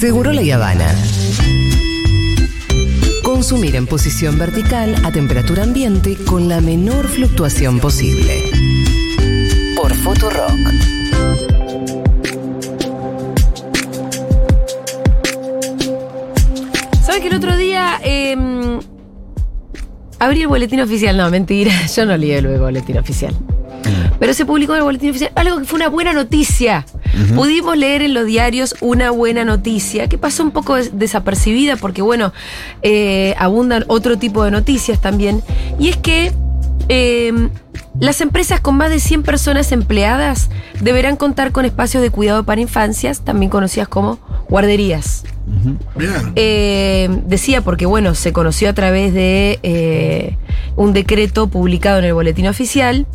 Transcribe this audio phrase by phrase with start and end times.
[0.00, 0.94] Seguro la Habana.
[3.22, 8.44] Consumir en posición vertical a temperatura ambiente con la menor fluctuación posible.
[9.76, 10.58] Por Rock.
[17.02, 18.80] ¿Sabes que el otro día em,
[20.18, 21.14] abrí el boletín oficial?
[21.18, 23.36] No, mentira, yo no leí el boletín oficial.
[24.18, 26.86] Pero se publicó en el boletín oficial algo que fue una buena noticia.
[27.34, 32.32] Pudimos leer en los diarios una buena noticia que pasó un poco desapercibida porque, bueno,
[32.82, 35.42] eh, abundan otro tipo de noticias también.
[35.78, 36.32] Y es que
[36.88, 37.50] em,
[37.98, 40.50] las empresas con más de 100 personas empleadas
[40.80, 45.24] deberán contar con espacios de cuidado para infancias, también conocidas como guarderías.
[46.36, 50.36] Eh, decía porque, bueno, se conoció a través de eh,
[50.76, 53.06] un decreto publicado en el boletín oficial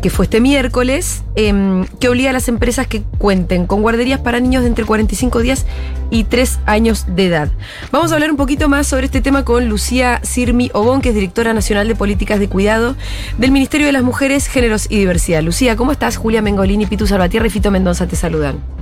[0.00, 4.40] que fue este miércoles, em, que obliga a las empresas que cuenten con guarderías para
[4.40, 5.66] niños de entre 45 días
[6.10, 7.50] y 3 años de edad.
[7.90, 11.14] Vamos a hablar un poquito más sobre este tema con Lucía Sirmi Obón, que es
[11.14, 12.96] directora nacional de políticas de cuidado
[13.38, 15.42] del Ministerio de las Mujeres, Géneros y Diversidad.
[15.42, 16.16] Lucía, ¿cómo estás?
[16.16, 18.77] Julia Mengolini, Pitu Salvatierra y Fito Mendoza te saludan.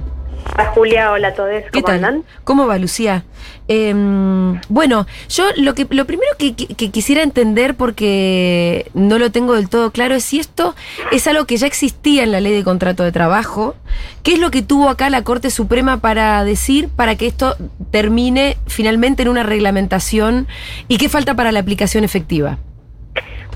[0.55, 1.63] Hola Julia, hola a todos.
[1.73, 2.25] ¿Cómo Andan?
[2.45, 3.25] ¿Cómo va Lucía?
[3.69, 9.69] Em, bueno, yo lo que lo primero que, quisiera entender, porque no lo tengo del
[9.69, 10.75] todo claro, es si esto
[11.13, 13.75] es algo que ya existía en la ley de contrato de trabajo.
[14.23, 17.57] ¿Qué es lo que tuvo acá la Corte Suprema para decir para que esto
[17.91, 20.47] termine finalmente en una reglamentación
[20.89, 22.59] y qué falta para la aplicación efectiva?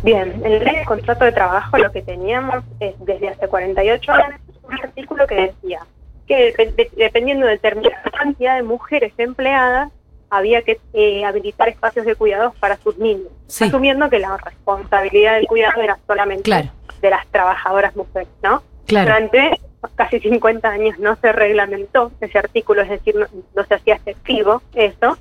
[0.02, 4.12] Bien, en la ley de contrato de trabajo lo que teníamos es desde hace 48
[4.12, 5.80] años un artículo que decía
[6.30, 6.54] que
[6.96, 9.90] dependiendo de determinada cantidad de mujeres empleadas,
[10.30, 13.26] había que eh, habilitar espacios de cuidados para sus niños,
[13.60, 16.70] asumiendo que la responsabilidad del cuidado era solamente
[17.02, 18.62] de las trabajadoras mujeres, ¿no?
[18.86, 19.60] Durante
[19.96, 25.18] casi 50 años no se reglamentó ese artículo, es decir, no, se hacía efectivo eso,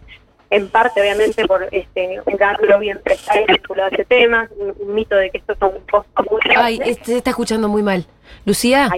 [0.51, 5.15] en parte obviamente por este un gran lobby empresario vinculado a ese tema, un, mito
[5.15, 8.05] de que esto es un costo muy Ay, se está escuchando muy mal.
[8.45, 8.89] Lucía.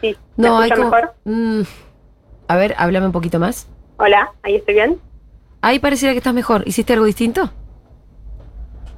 [0.00, 0.16] Sí.
[0.36, 1.14] No, hay mejor?
[1.24, 1.62] Mm,
[2.48, 3.68] a ver, háblame un poquito más.
[3.98, 4.98] Hola, ahí estoy bien.
[5.62, 6.62] Ahí pareciera que estás mejor.
[6.66, 7.50] ¿Hiciste algo distinto?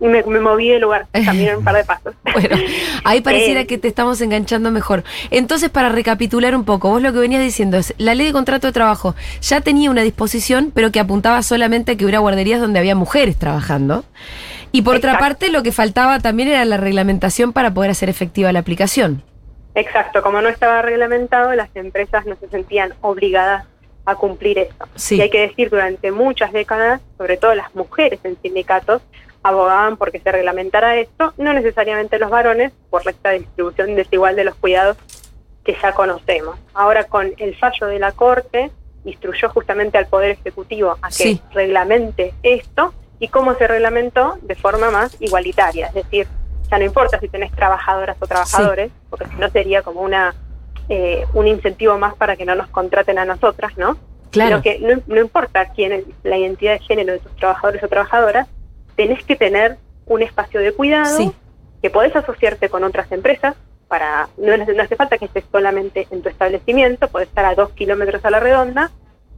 [0.00, 2.14] Me, me moví de lugar, caminé un par de pasos.
[2.32, 2.56] bueno,
[3.04, 5.03] ahí pareciera eh, que te estamos enganchando mejor.
[5.31, 8.66] Entonces, para recapitular un poco, vos lo que venías diciendo es, la ley de contrato
[8.66, 12.78] de trabajo ya tenía una disposición, pero que apuntaba solamente a que hubiera guarderías donde
[12.78, 14.04] había mujeres trabajando.
[14.70, 18.53] Y por otra parte, lo que faltaba también era la reglamentación para poder hacer efectiva
[18.53, 19.22] la aplicación.
[19.78, 23.64] Exacto, como no estaba reglamentado, las empresas no se sentían obligadas
[24.04, 25.14] a cumplir eso.
[25.14, 29.02] Y hay que decir, durante muchas décadas, sobre todo las mujeres en sindicatos,
[29.44, 34.56] abogaban porque se reglamentara esto, no necesariamente los varones, por esta distribución desigual de los
[34.56, 34.96] cuidados
[35.62, 36.58] que ya conocemos.
[36.74, 38.72] Ahora con el fallo de la Corte,
[39.04, 44.90] instruyó justamente al Poder Ejecutivo a que reglamente esto y cómo se reglamentó de forma
[44.90, 46.26] más igualitaria, es decir,
[46.70, 50.34] ya no importa si tenés trabajadoras o trabajadores, porque si no sería como una
[50.88, 53.98] eh, un incentivo más para que no nos contraten a nosotras, ¿no?
[54.30, 54.60] Claro.
[54.62, 58.48] Pero que no, importa quién es la identidad de género de tus trabajadores o trabajadoras,
[58.96, 59.76] tenés que tener
[60.06, 61.34] un espacio de cuidado
[61.82, 63.54] que podés asociarte con otras empresas
[63.86, 67.70] para no, no hace falta que estés solamente en tu establecimiento, puede estar a dos
[67.72, 68.90] kilómetros a la redonda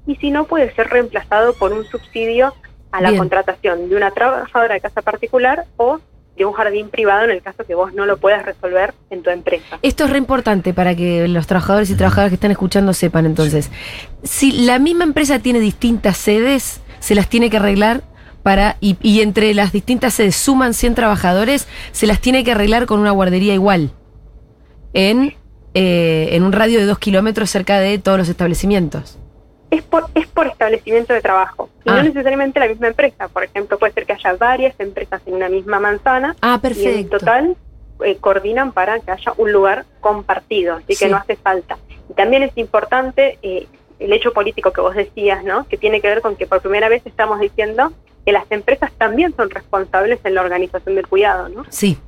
[0.07, 2.55] y si no puede ser reemplazado por un subsidio
[2.93, 6.01] a la contratación de una trabajadora de casa particular o
[6.37, 9.31] de un jardín privado en el caso que vos no lo puedas resolver en tu
[9.31, 9.79] empresa.
[9.83, 13.71] Esto es re importante para que los trabajadores y trabajadoras que están escuchando sepan entonces.
[14.23, 18.03] Si la misma empresa tiene distintas sedes, se las tiene que arreglar
[18.43, 23.01] para y, entre las distintas sedes suman 100 trabajadores, se las tiene que arreglar con
[23.01, 23.93] una guardería igual
[24.95, 25.35] en,
[25.75, 29.19] eh, en un radio de dos kilómetros cerca de todos los establecimientos
[29.71, 31.69] es por, es por establecimiento de trabajo.
[31.85, 32.03] Y no ah.
[32.03, 33.29] necesariamente la misma empresa.
[33.29, 36.37] Por ejemplo, puede ser que haya varias empresas en una misma manzana.
[36.41, 36.91] Ah, perfecto.
[36.91, 37.57] Y en total
[38.05, 41.79] eh, coordinan para que haya un lugar compartido, así que no hace falta.
[42.09, 43.67] Y también es importante eh,
[43.99, 45.67] el hecho político que vos decías, ¿no?
[45.69, 47.93] Que tiene que ver con que por primera vez estamos diciendo
[48.25, 51.65] que las empresas también son responsables en la organización del cuidado, ¿no?
[51.69, 51.99] Sí,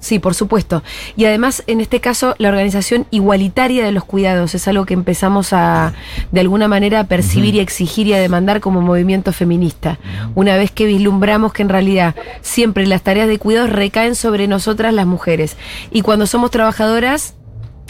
[0.00, 0.82] Sí, por supuesto.
[1.16, 5.52] Y además, en este caso, la organización igualitaria de los cuidados es algo que empezamos
[5.52, 5.94] a,
[6.30, 9.98] de alguna manera, a percibir y a exigir y a demandar como movimiento feminista.
[10.34, 14.92] Una vez que vislumbramos que en realidad siempre las tareas de cuidados recaen sobre nosotras
[14.92, 15.56] las mujeres.
[15.90, 17.34] Y cuando somos trabajadoras,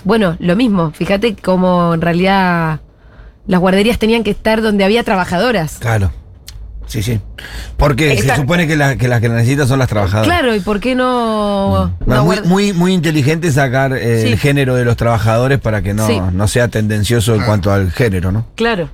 [0.04, 0.92] bueno, lo mismo.
[0.92, 2.80] Fíjate cómo en realidad
[3.46, 5.78] las guarderías tenían que estar donde había trabajadoras.
[5.78, 6.12] Claro.
[6.88, 7.20] Sí, sí.
[7.76, 10.26] Porque se supone que, las que necesitan son las trabajadoras.
[10.26, 11.94] Claro, ¿y por qué no...?
[12.06, 16.48] muy, muy, muy, inteligente sacar eh, el género de los trabajadores para que no, no
[16.48, 18.46] sea tendencioso en cuanto al género, ¿no?
[18.56, 18.88] Claro.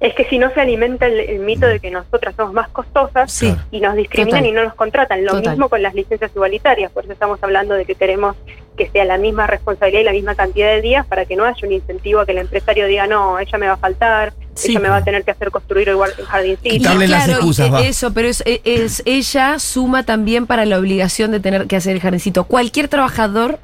[0.00, 3.80] Es que si no se alimenta el, mito de que nosotras somos más costosas y
[3.80, 5.24] nos discriminan y no nos contratan.
[5.24, 8.34] Lo mismo con las licencias igualitarias, por eso estamos hablando de que queremos
[8.78, 11.66] que sea la misma responsabilidad y la misma cantidad de días para que no haya
[11.66, 14.32] un incentivo a que el empresario diga, no, ella me va a faltar,
[14.64, 16.82] ella me va a tener que hacer construir el jardincito.
[16.82, 21.66] Claro, las excusas, eso, pero es, es, ella suma también para la obligación de tener
[21.66, 22.44] que hacer el jardincito.
[22.44, 23.58] Cualquier trabajador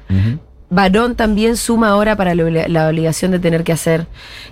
[0.69, 4.07] varón también suma ahora para la obligación de tener que hacer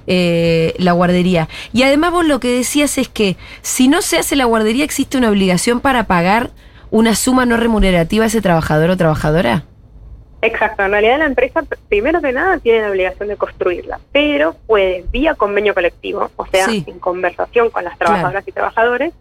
[0.07, 1.50] eh, la guardería.
[1.73, 5.17] Y además vos lo que decías es que si no se hace la guardería existe
[5.17, 6.51] una obligación para pagar
[6.91, 9.65] una suma no remunerativa a ese trabajador o trabajadora.
[10.41, 15.03] Exacto, en realidad la empresa primero que nada tiene la obligación de construirla, pero puede
[15.12, 19.13] vía convenio colectivo, o sea, en conversación con las trabajadoras y trabajadores,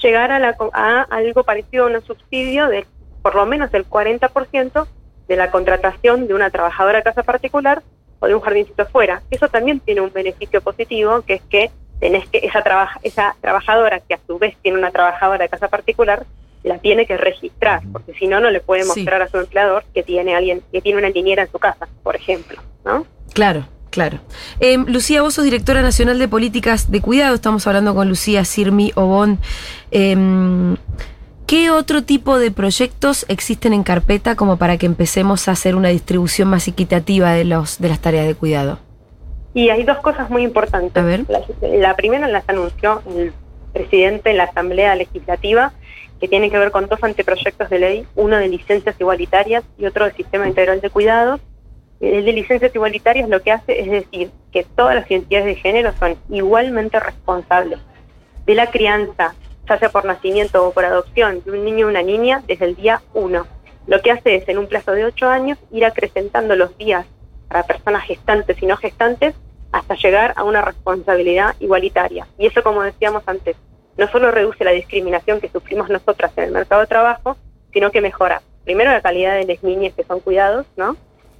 [0.00, 2.86] llegar a, la, a algo parecido a un subsidio de
[3.22, 4.86] por lo menos el 40%
[5.28, 7.82] de la contratación de una trabajadora de casa particular
[8.20, 9.22] o de un jardincito afuera.
[9.30, 11.70] Eso también tiene un beneficio positivo, que es que
[12.00, 15.68] tenés que esa, trabaja, esa trabajadora, que a su vez tiene una trabajadora de casa
[15.68, 16.24] particular,
[16.64, 20.02] la tiene que registrar, porque si no, no le puede mostrar a su empleador que
[20.02, 23.06] tiene alguien, que tiene una niñera en su casa, por ejemplo, ¿no?
[23.32, 23.66] Claro.
[23.90, 24.20] Claro.
[24.60, 27.34] Em, Lucía, vos sos directora nacional de políticas de cuidado.
[27.34, 29.38] Estamos hablando con Lucía Sirmi Obón.
[29.90, 30.14] Eh,
[31.48, 35.88] ¿Qué otro tipo de proyectos existen en carpeta como para que empecemos a hacer una
[35.88, 38.80] distribución más equitativa de, los, de las tareas de cuidado?
[39.54, 41.02] Y hay dos cosas muy importantes.
[41.02, 41.24] A ver.
[41.62, 43.32] La, primera las anunció el
[43.72, 45.72] presidente en la Asamblea Legislativa,
[46.20, 50.04] que tiene que ver con dos anteproyectos de ley, uno de licencias igualitarias y otro
[50.04, 51.40] de sistema integral de cuidados.
[52.00, 55.94] El de licencias igualitarias lo que hace es decir que todas las identidades de género
[55.98, 57.78] son igualmente responsables
[58.44, 59.34] de la crianza,
[59.68, 62.76] ya sea por nacimiento o por adopción de un niño o una niña desde el
[62.76, 63.46] día 1.
[63.86, 67.06] Lo que hace es, en un plazo de 8 años, ir acrecentando los días
[67.48, 69.34] para personas gestantes y no gestantes
[69.72, 72.26] hasta llegar a una responsabilidad igualitaria.
[72.38, 73.56] Y eso, como decíamos antes,
[73.96, 77.36] no solo reduce la discriminación que sufrimos nosotras en el mercado de trabajo,
[77.72, 80.96] sino que mejora, primero, la calidad de las niñas que son cuidados, ¿no?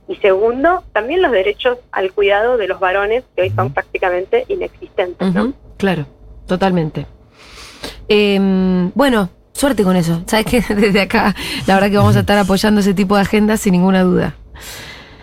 [0.09, 5.35] Y segundo, también los derechos al cuidado de los varones, que hoy son prácticamente inexistentes,
[5.35, 5.53] ¿no?
[5.77, 6.07] Claro,
[6.47, 7.07] totalmente.
[8.09, 10.23] Em, bueno, suerte con eso.
[10.27, 11.35] Sabes que desde acá,
[11.67, 14.35] la verdad que vamos a estar apoyando ese tipo de agendas sin ninguna duda.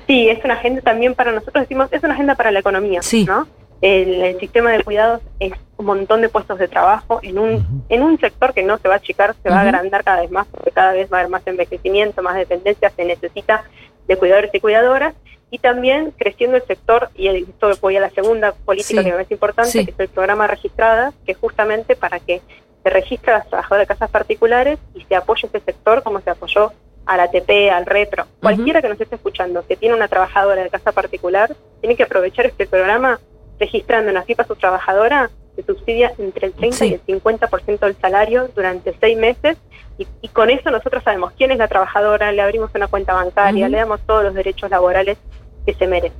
[0.08, 3.26] Sí, es una agenda también para nosotros, decimos, es una agenda para la economía, sí.
[3.26, 3.48] ¿no?
[3.82, 8.20] El, sistema de cuidados es un montón de puestos de trabajo en un, en un
[8.20, 10.72] sector que no se va a achicar, se va a agrandar cada vez más, porque
[10.72, 13.64] cada vez va a haber más envejecimiento, más dependencia, se necesita
[14.08, 15.16] de cuidadores y cuidadoras,
[15.52, 19.34] y también creciendo el sector, y esto voy a la segunda política que me parece
[19.34, 22.42] importante, que es el programa registrada, que justamente para que
[22.86, 26.30] se registre a las trabajadoras de casas particulares y se apoye ese sector como se
[26.30, 26.72] apoyó
[27.08, 28.28] al ATP, al retro.
[28.40, 32.46] Cualquiera que nos esté escuchando que tiene una trabajadora de casa particular, tiene que aprovechar
[32.46, 33.20] este programa
[33.60, 37.96] registrando en AFIP a su trabajadora, se subsidia entre el 30 y el 50% del
[37.96, 39.58] salario durante seis meses
[39.98, 43.78] y, con eso nosotros sabemos quién es la trabajadora, le abrimos una cuenta bancaria, le
[43.78, 45.18] damos todos los derechos laborales
[45.66, 46.16] que se merece.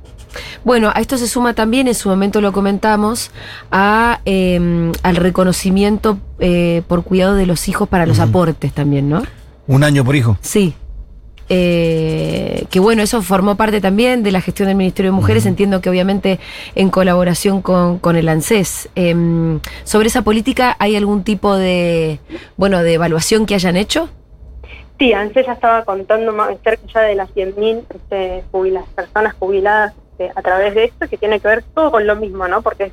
[0.66, 3.30] Bueno, a esto se suma también, en su momento lo comentamos,
[3.70, 9.22] a em, al reconocimiento eh, por cuidado de los hijos para los aportes también, ¿no?
[9.68, 10.36] Un año por hijo.
[10.40, 10.74] Sí.
[11.48, 15.80] Eh, que bueno, eso formó parte también de la gestión del Ministerio de Mujeres, entiendo
[15.80, 16.40] que obviamente
[16.74, 18.88] en colaboración con, con el ANSES.
[18.96, 22.18] Em, ¿Sobre esa política hay algún tipo de,
[22.56, 24.08] bueno, de evaluación que hayan hecho?
[24.98, 28.42] Sí, ANSES ya estaba contando más, cerca ya de las 100.000 este,
[28.96, 32.48] personas jubiladas este, a través de esto, que tiene que ver todo con lo mismo,
[32.48, 32.62] ¿no?
[32.62, 32.92] Porque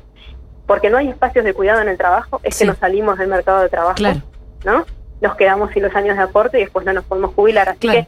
[0.66, 3.60] porque no hay espacios de cuidado en el trabajo, es que nos salimos del mercado
[3.60, 4.02] de trabajo,
[4.64, 4.86] ¿no?
[5.20, 7.68] Nos quedamos sin los años de aporte y después no nos podemos jubilar.
[7.68, 8.06] Así que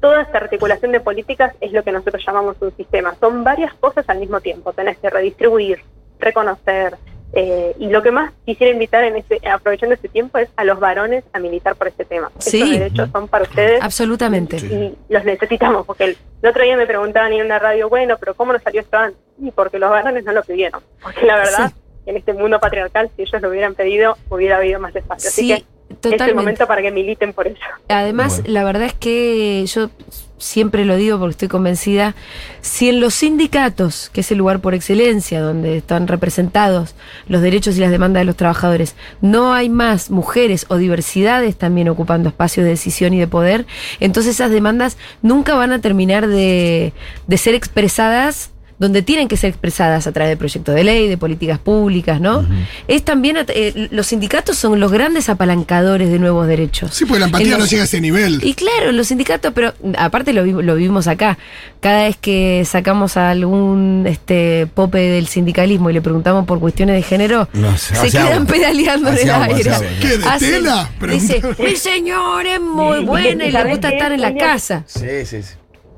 [0.00, 3.14] toda esta articulación de políticas es lo que nosotros llamamos un sistema.
[3.20, 4.72] Son varias cosas al mismo tiempo.
[4.72, 5.80] Tenés que redistribuir,
[6.18, 6.96] reconocer,
[7.36, 10.78] eh, y lo que más quisiera invitar en este, aprovechando este tiempo es a los
[10.78, 12.30] varones a militar por este tema.
[12.38, 12.58] Sí.
[12.58, 13.82] Estos derechos son para ustedes.
[13.82, 14.56] Absolutamente.
[14.56, 16.16] Y, los necesitamos, porque el,
[16.48, 19.20] otro día me preguntaban en una radio, bueno, pero ¿cómo nos salió esto antes?
[19.38, 20.80] Y porque los varones no lo pidieron.
[21.02, 21.72] Porque la verdad,
[22.06, 25.28] en este mundo patriarcal, si ellos lo hubieran pedido, hubiera habido más espacio.
[25.28, 25.64] Así que
[26.02, 27.60] es el momento para que militen por eso.
[27.88, 29.90] Además, la verdad es que yo
[30.38, 32.14] siempre lo digo porque estoy convencida,
[32.60, 36.94] si en los sindicatos, que es el lugar por excelencia donde están representados
[37.28, 41.88] los derechos y las demandas de los trabajadores, no hay más mujeres o diversidades también
[41.88, 43.66] ocupando espacios de decisión y de poder,
[44.00, 46.92] entonces esas demandas nunca van a terminar de,
[47.26, 51.16] de ser expresadas donde tienen que ser expresadas a través de proyectos de ley, de
[51.16, 52.44] políticas públicas, ¿no?
[52.88, 56.92] Es también, eh, los sindicatos son los grandes apalancadores de nuevos derechos.
[56.92, 58.40] Sí, porque la empatía no llega a ese nivel.
[58.42, 61.38] Y claro, los sindicatos, pero aparte lo, lo vivimos acá.
[61.80, 66.96] Cada vez que sacamos a algún este pope del sindicalismo y le preguntamos por cuestiones
[66.96, 69.72] de género, se quedan pedaleando en el aire.
[70.00, 70.90] ¿Qué, de tela?
[71.08, 74.82] Dice, mi señor es muy bueno y le gusta estar en la casa.
[74.86, 75.54] Sí, sí, sí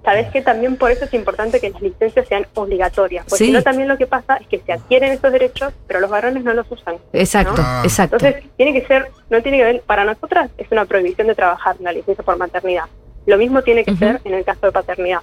[0.07, 3.61] sabes que también por eso es importante que las licencias sean obligatorias, porque si no
[3.61, 6.71] también lo que pasa es que se adquieren estos derechos, pero los varones no los
[6.71, 6.95] usan.
[7.13, 7.83] Exacto, ah.
[7.83, 8.17] exacto.
[8.17, 11.75] Entonces, tiene que ser, no tiene que ver, para nosotras es una prohibición de trabajar
[11.81, 12.85] la licencia por maternidad.
[13.27, 15.23] Lo mismo tiene que ser en el caso de paternidad.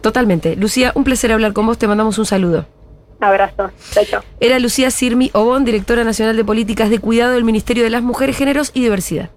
[0.00, 0.56] Totalmente.
[0.56, 2.64] Lucía, un placer hablar con vos, te mandamos un saludo.
[3.20, 3.70] Abrazo.
[3.92, 8.02] Chao, Era Lucía Sirmi Obón, directora nacional de políticas de cuidado del Ministerio de las
[8.02, 9.28] Mujeres, Géneros y Diversidad.